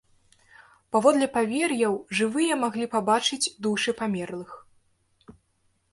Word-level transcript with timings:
Паводле 0.95 1.27
павер'яў, 1.35 1.93
жывыя 2.19 2.53
маглі 2.63 2.85
пабачыць 2.97 3.41
душы 3.67 3.91
памерлых. 4.03 4.59